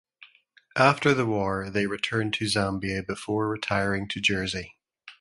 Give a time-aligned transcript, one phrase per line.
[0.79, 4.75] After the war they returned to Zambia before retiring to Jersey.